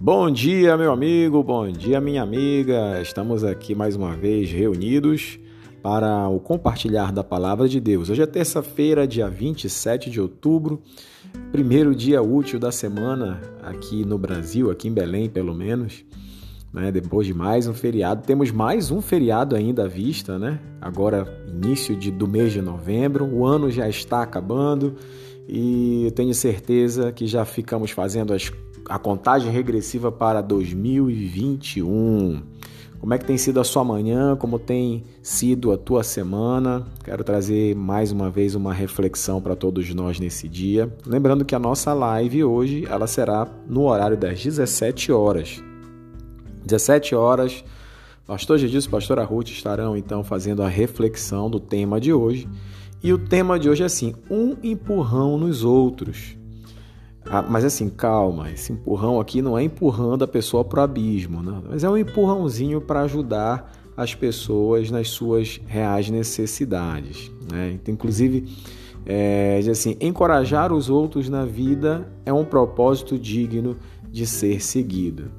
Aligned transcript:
Bom 0.00 0.28
dia, 0.30 0.76
meu 0.76 0.92
amigo, 0.92 1.42
bom 1.42 1.70
dia, 1.70 2.00
minha 2.00 2.20
amiga. 2.20 3.00
Estamos 3.00 3.44
aqui 3.44 3.74
mais 3.74 3.94
uma 3.94 4.14
vez 4.14 4.50
reunidos 4.50 5.38
para 5.82 6.28
o 6.28 6.40
compartilhar 6.40 7.12
da 7.12 7.22
palavra 7.22 7.68
de 7.68 7.78
Deus. 7.80 8.10
Hoje 8.10 8.20
é 8.20 8.26
terça-feira, 8.26 9.06
dia 9.06 9.28
27 9.28 10.10
de 10.10 10.20
outubro, 10.20 10.82
primeiro 11.52 11.94
dia 11.94 12.20
útil 12.20 12.58
da 12.58 12.72
semana 12.72 13.40
aqui 13.62 14.04
no 14.04 14.18
Brasil, 14.18 14.70
aqui 14.70 14.88
em 14.88 14.92
Belém, 14.92 15.30
pelo 15.30 15.54
menos. 15.54 16.04
Né? 16.72 16.90
Depois 16.90 17.26
de 17.26 17.32
mais 17.32 17.68
um 17.68 17.72
feriado, 17.72 18.22
temos 18.26 18.50
mais 18.50 18.90
um 18.90 19.00
feriado 19.00 19.54
ainda 19.54 19.84
à 19.84 19.88
vista, 19.88 20.38
né? 20.40 20.58
Agora, 20.80 21.24
início 21.46 21.94
de, 21.94 22.10
do 22.10 22.26
mês 22.26 22.52
de 22.52 22.60
novembro, 22.60 23.24
o 23.24 23.46
ano 23.46 23.70
já 23.70 23.88
está 23.88 24.22
acabando 24.22 24.96
e 25.48 26.12
tenho 26.16 26.34
certeza 26.34 27.12
que 27.12 27.26
já 27.28 27.44
ficamos 27.44 27.92
fazendo 27.92 28.32
as 28.32 28.50
a 28.88 28.98
contagem 28.98 29.50
regressiva 29.50 30.12
para 30.12 30.40
2021. 30.40 32.54
Como 33.04 33.12
é 33.12 33.18
que 33.18 33.26
tem 33.26 33.36
sido 33.36 33.60
a 33.60 33.64
sua 33.64 33.84
manhã? 33.84 34.34
Como 34.34 34.58
tem 34.58 35.04
sido 35.22 35.72
a 35.72 35.76
tua 35.76 36.02
semana? 36.02 36.86
Quero 37.04 37.22
trazer 37.22 37.76
mais 37.76 38.10
uma 38.10 38.30
vez 38.30 38.54
uma 38.54 38.72
reflexão 38.72 39.42
para 39.42 39.54
todos 39.54 39.94
nós 39.94 40.18
nesse 40.18 40.48
dia. 40.48 40.90
Lembrando 41.04 41.44
que 41.44 41.54
a 41.54 41.58
nossa 41.58 41.92
live 41.92 42.44
hoje 42.44 42.86
ela 42.88 43.06
será 43.06 43.46
no 43.68 43.82
horário 43.82 44.16
das 44.16 44.42
17 44.42 45.12
horas. 45.12 45.62
17 46.64 47.14
horas, 47.14 47.62
Pastor 48.26 48.56
Jesus 48.56 48.86
e 48.86 48.88
Pastora 48.88 49.22
Ruth 49.22 49.48
estarão 49.48 49.94
então 49.94 50.24
fazendo 50.24 50.62
a 50.62 50.68
reflexão 50.68 51.50
do 51.50 51.60
tema 51.60 52.00
de 52.00 52.10
hoje. 52.10 52.48
E 53.02 53.12
o 53.12 53.18
tema 53.18 53.58
de 53.58 53.68
hoje 53.68 53.82
é 53.82 53.86
assim: 53.86 54.14
um 54.30 54.56
empurrão 54.62 55.36
nos 55.36 55.62
outros. 55.62 56.38
Ah, 57.30 57.42
mas 57.42 57.64
assim, 57.64 57.88
calma, 57.88 58.50
esse 58.50 58.72
empurrão 58.72 59.18
aqui 59.18 59.40
não 59.40 59.58
é 59.58 59.62
empurrando 59.62 60.24
a 60.24 60.28
pessoa 60.28 60.64
para 60.64 60.80
o 60.80 60.82
abismo, 60.82 61.42
né? 61.42 61.62
mas 61.68 61.82
é 61.82 61.88
um 61.88 61.96
empurrãozinho 61.96 62.80
para 62.80 63.00
ajudar 63.00 63.72
as 63.96 64.14
pessoas 64.14 64.90
nas 64.90 65.08
suas 65.08 65.60
reais 65.66 66.10
necessidades. 66.10 67.30
Né? 67.50 67.72
Então, 67.74 67.94
inclusive, 67.94 68.46
é, 69.06 69.60
assim, 69.70 69.96
encorajar 70.00 70.72
os 70.72 70.90
outros 70.90 71.28
na 71.28 71.44
vida 71.44 72.06
é 72.26 72.32
um 72.32 72.44
propósito 72.44 73.18
digno 73.18 73.76
de 74.10 74.26
ser 74.26 74.62
seguido. 74.62 75.30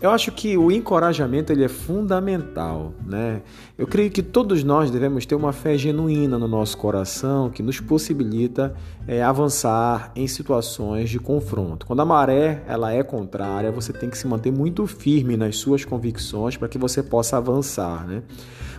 Eu 0.00 0.10
acho 0.10 0.30
que 0.30 0.56
o 0.56 0.70
encorajamento 0.70 1.52
ele 1.52 1.64
é 1.64 1.68
fundamental, 1.68 2.94
né? 3.04 3.42
Eu 3.76 3.84
creio 3.84 4.08
que 4.12 4.22
todos 4.22 4.62
nós 4.62 4.92
devemos 4.92 5.26
ter 5.26 5.34
uma 5.34 5.52
fé 5.52 5.76
genuína 5.76 6.38
no 6.38 6.46
nosso 6.46 6.78
coração 6.78 7.50
que 7.50 7.64
nos 7.64 7.80
possibilita 7.80 8.76
é, 9.08 9.24
avançar 9.24 10.12
em 10.14 10.28
situações 10.28 11.10
de 11.10 11.18
confronto. 11.18 11.84
Quando 11.84 12.00
a 12.00 12.04
maré 12.04 12.62
ela 12.68 12.92
é 12.92 13.02
contrária, 13.02 13.72
você 13.72 13.92
tem 13.92 14.08
que 14.08 14.16
se 14.16 14.28
manter 14.28 14.52
muito 14.52 14.86
firme 14.86 15.36
nas 15.36 15.56
suas 15.56 15.84
convicções 15.84 16.56
para 16.56 16.68
que 16.68 16.78
você 16.78 17.02
possa 17.02 17.36
avançar, 17.36 18.06
né? 18.06 18.22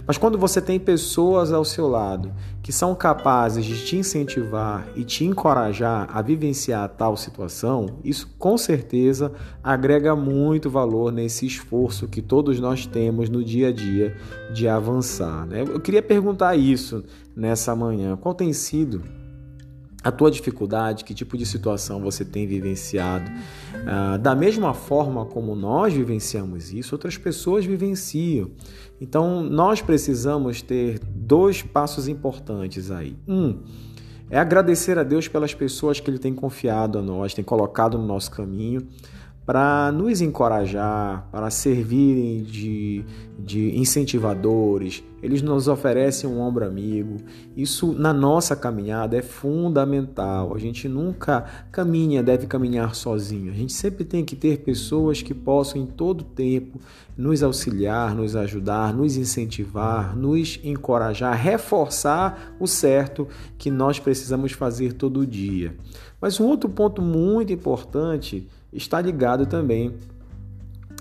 Mas 0.09 0.17
quando 0.17 0.39
você 0.39 0.59
tem 0.59 0.79
pessoas 0.79 1.53
ao 1.53 1.63
seu 1.63 1.87
lado 1.87 2.31
que 2.63 2.73
são 2.73 2.95
capazes 2.95 3.63
de 3.63 3.85
te 3.85 3.95
incentivar 3.95 4.87
e 4.95 5.03
te 5.03 5.23
encorajar 5.23 6.09
a 6.11 6.19
vivenciar 6.19 6.89
tal 6.89 7.15
situação, 7.15 7.99
isso 8.03 8.27
com 8.39 8.57
certeza 8.57 9.31
agrega 9.63 10.15
muito 10.15 10.67
valor 10.67 11.11
nesse 11.11 11.45
esforço 11.45 12.07
que 12.07 12.23
todos 12.23 12.59
nós 12.59 12.87
temos 12.87 13.29
no 13.29 13.43
dia 13.43 13.67
a 13.67 13.71
dia 13.71 14.17
de 14.51 14.67
avançar. 14.67 15.45
Né? 15.45 15.61
Eu 15.61 15.79
queria 15.79 16.01
perguntar 16.01 16.55
isso 16.55 17.03
nessa 17.35 17.75
manhã: 17.75 18.17
qual 18.17 18.33
tem 18.33 18.51
sido 18.51 19.03
a 20.03 20.11
tua 20.11 20.31
dificuldade, 20.31 21.03
que 21.03 21.13
tipo 21.13 21.37
de 21.37 21.45
situação 21.45 22.01
você 22.01 22.23
tem 22.23 22.47
vivenciado. 22.47 23.29
Ah, 23.85 24.17
da 24.17 24.33
mesma 24.33 24.73
forma 24.73 25.25
como 25.25 25.55
nós 25.55 25.93
vivenciamos 25.93 26.71
isso, 26.71 26.95
outras 26.95 27.17
pessoas 27.17 27.65
vivenciam. 27.65 28.51
Então, 29.01 29.43
nós 29.43 29.81
precisamos 29.81 30.61
ter 30.61 30.99
dois 30.99 31.61
passos 31.61 32.07
importantes 32.07 32.91
aí. 32.91 33.15
Um, 33.27 33.59
é 34.29 34.37
agradecer 34.37 34.97
a 34.97 35.03
Deus 35.03 35.27
pelas 35.27 35.53
pessoas 35.53 35.99
que 35.99 36.09
Ele 36.09 36.19
tem 36.19 36.33
confiado 36.33 36.99
a 36.99 37.01
nós, 37.01 37.33
tem 37.33 37.43
colocado 37.43 37.97
no 37.97 38.05
nosso 38.05 38.31
caminho 38.31 38.87
para 39.49 39.91
nos 39.91 40.21
encorajar, 40.21 41.27
para 41.31 41.49
servirem 41.49 42.43
de, 42.43 43.03
de 43.39 43.75
incentivadores. 43.79 45.03
Eles 45.23 45.41
nos 45.41 45.67
oferecem 45.67 46.29
um 46.29 46.39
ombro 46.39 46.63
amigo. 46.63 47.17
Isso 47.57 47.93
na 47.93 48.13
nossa 48.13 48.55
caminhada 48.55 49.17
é 49.17 49.23
fundamental. 49.23 50.53
A 50.53 50.59
gente 50.59 50.87
nunca 50.87 51.45
caminha, 51.71 52.21
deve 52.21 52.45
caminhar 52.45 52.93
sozinho. 52.93 53.51
A 53.51 53.55
gente 53.55 53.73
sempre 53.73 54.05
tem 54.05 54.23
que 54.23 54.35
ter 54.35 54.59
pessoas 54.59 55.23
que 55.23 55.33
possam 55.33 55.81
em 55.81 55.87
todo 55.87 56.23
tempo 56.23 56.79
nos 57.17 57.41
auxiliar, 57.41 58.13
nos 58.13 58.35
ajudar, 58.35 58.93
nos 58.93 59.17
incentivar, 59.17 60.15
nos 60.15 60.59
encorajar, 60.63 61.35
reforçar 61.35 62.55
o 62.59 62.67
certo 62.67 63.27
que 63.57 63.71
nós 63.71 63.97
precisamos 63.97 64.51
fazer 64.51 64.93
todo 64.93 65.25
dia. 65.25 65.75
Mas 66.21 66.39
um 66.39 66.45
outro 66.45 66.69
ponto 66.69 67.01
muito 67.01 67.51
importante 67.51 68.47
está 68.71 69.01
ligado 69.01 69.45
também 69.45 69.93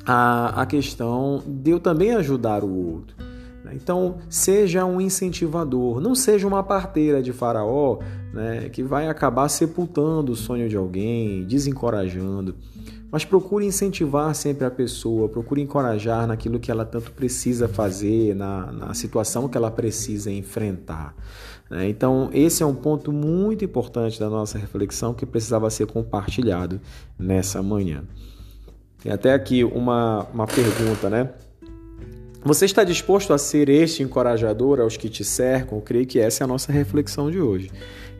à, 0.06 0.62
à 0.62 0.66
questão 0.66 1.42
de 1.46 1.70
eu 1.70 1.80
também 1.80 2.12
ajudar 2.12 2.64
o 2.64 2.94
outro. 2.94 3.16
Né? 3.64 3.72
Então, 3.74 4.16
seja 4.28 4.84
um 4.84 5.00
incentivador, 5.00 6.00
não 6.00 6.14
seja 6.14 6.46
uma 6.46 6.62
parteira 6.62 7.22
de 7.22 7.32
faraó 7.32 7.98
né, 8.32 8.68
que 8.70 8.82
vai 8.82 9.08
acabar 9.08 9.48
sepultando 9.48 10.32
o 10.32 10.36
sonho 10.36 10.68
de 10.68 10.76
alguém, 10.76 11.44
desencorajando. 11.44 12.54
Mas 13.10 13.24
procure 13.24 13.64
incentivar 13.64 14.34
sempre 14.34 14.66
a 14.66 14.70
pessoa, 14.70 15.28
procure 15.28 15.62
encorajar 15.62 16.26
naquilo 16.26 16.60
que 16.60 16.70
ela 16.70 16.84
tanto 16.84 17.10
precisa 17.12 17.66
fazer, 17.66 18.34
na, 18.34 18.70
na 18.70 18.94
situação 18.94 19.48
que 19.48 19.56
ela 19.56 19.70
precisa 19.70 20.30
enfrentar. 20.30 21.14
Né? 21.70 21.88
Então, 21.88 22.28
esse 22.32 22.62
é 22.62 22.66
um 22.66 22.74
ponto 22.74 23.10
muito 23.10 23.64
importante 23.64 24.20
da 24.20 24.28
nossa 24.28 24.58
reflexão 24.58 25.14
que 25.14 25.24
precisava 25.24 25.70
ser 25.70 25.86
compartilhado 25.86 26.80
nessa 27.18 27.62
manhã. 27.62 28.04
Tem 29.02 29.10
até 29.10 29.32
aqui 29.32 29.64
uma, 29.64 30.26
uma 30.34 30.46
pergunta, 30.46 31.08
né? 31.08 31.30
Você 32.44 32.64
está 32.64 32.84
disposto 32.84 33.32
a 33.32 33.38
ser 33.38 33.68
este 33.68 34.02
encorajador 34.02 34.80
aos 34.80 34.96
que 34.96 35.08
te 35.08 35.24
cercam? 35.24 35.78
Eu 35.78 35.82
creio 35.82 36.06
que 36.06 36.18
essa 36.18 36.42
é 36.42 36.44
a 36.44 36.46
nossa 36.46 36.72
reflexão 36.72 37.30
de 37.30 37.40
hoje 37.40 37.70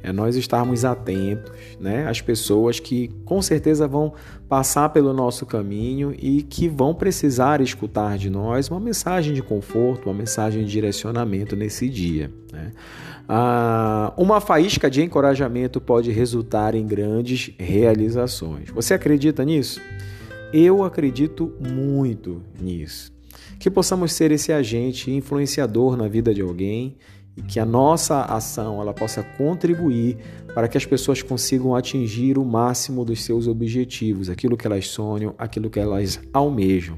é 0.03 0.13
nós 0.13 0.37
estarmos 0.37 0.85
atentos 0.85 1.51
né, 1.81 2.07
às 2.09 2.21
pessoas 2.21 2.79
que 2.81 3.09
com 3.25 3.43
certeza 3.43 3.87
vão 3.87 4.15
passar 4.49 4.89
pelo 4.91 5.13
nosso 5.13 5.45
caminho 5.45 6.15
e 6.19 6.43
que 6.43 6.69
vão 6.69 6.95
precisar 6.95 7.61
escutar 7.61 8.17
de 8.17 8.31
nós 8.31 8.71
uma 8.71 8.81
mensagem 8.81 9.35
de 9.35 9.43
conforto, 9.43 10.09
uma 10.09 10.15
mensagem 10.15 10.65
de 10.65 10.71
direcionamento 10.71 11.55
nesse 11.55 11.89
dia. 11.89 12.31
Né? 12.53 12.73
Ah, 13.29 14.13
uma 14.17 14.41
faísca 14.41 14.91
de 14.91 15.03
encorajamento 15.03 15.81
pode 15.81 16.11
resultar 16.11 16.75
em 16.75 16.87
grandes 16.87 17.51
realizações. 17.59 18.71
Você 18.71 18.95
acredita 18.95 19.45
nisso? 19.45 19.81
Eu 20.53 20.83
acredito 20.83 21.53
muito 21.61 22.43
nisso. 22.59 23.13
Que 23.59 23.71
possamos 23.71 24.13
ser 24.13 24.31
esse 24.31 24.53
agente 24.53 25.11
influenciador 25.11 25.97
na 25.97 26.09
vida 26.09 26.33
de 26.33 26.41
alguém 26.41 26.97
e 27.39 27.43
que 27.43 27.61
a 27.61 27.65
nossa 27.65 28.23
ação 28.23 28.81
ela 28.81 28.93
possa 28.93 29.23
contribuir 29.23 30.19
para 30.53 30.67
que 30.67 30.77
as 30.77 30.85
pessoas 30.85 31.23
consigam 31.23 31.77
atingir 31.77 32.37
o 32.37 32.45
máximo 32.45 33.05
dos 33.05 33.23
seus 33.23 33.47
objetivos, 33.47 34.29
aquilo 34.29 34.57
que 34.57 34.67
elas 34.67 34.89
sonham, 34.89 35.33
aquilo 35.39 35.71
que 35.71 35.79
elas 35.79 36.21
almejam. 36.33 36.97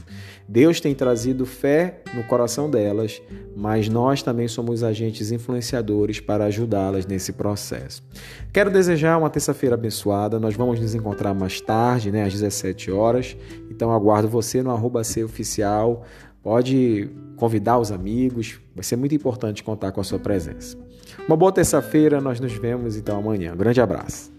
Deus 0.48 0.80
tem 0.80 0.94
trazido 0.94 1.44
fé 1.44 2.00
no 2.14 2.24
coração 2.24 2.70
delas, 2.70 3.20
mas 3.54 3.86
nós 3.88 4.22
também 4.22 4.48
somos 4.48 4.82
agentes 4.82 5.30
influenciadores 5.30 6.20
para 6.20 6.46
ajudá-las 6.46 7.06
nesse 7.06 7.34
processo. 7.34 8.02
Quero 8.50 8.70
desejar 8.70 9.18
uma 9.18 9.28
terça-feira 9.28 9.74
abençoada. 9.74 10.40
Nós 10.40 10.56
vamos 10.56 10.80
nos 10.80 10.94
encontrar 10.94 11.34
mais 11.34 11.60
tarde, 11.60 12.10
né, 12.10 12.24
às 12.24 12.32
17 12.32 12.90
horas. 12.90 13.36
Então 13.70 13.92
aguardo 13.92 14.26
você 14.26 14.62
no 14.62 14.70
arroba 14.70 15.02
oficial. 15.22 16.04
Pode 16.42 17.10
convidar 17.40 17.78
os 17.78 17.90
amigos, 17.90 18.60
vai 18.74 18.84
ser 18.84 18.96
muito 18.96 19.14
importante 19.14 19.64
contar 19.64 19.90
com 19.92 20.00
a 20.00 20.04
sua 20.04 20.18
presença. 20.18 20.76
Uma 21.26 21.36
boa 21.36 21.50
terça-feira, 21.50 22.20
nós 22.20 22.38
nos 22.38 22.52
vemos 22.52 22.96
então 22.96 23.18
amanhã. 23.18 23.54
Um 23.54 23.56
grande 23.56 23.80
abraço. 23.80 24.30